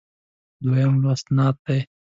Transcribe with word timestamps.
دویم 0.63 0.93
لوست 1.03 1.25
نعت 1.37 1.57
دی. 1.65 1.79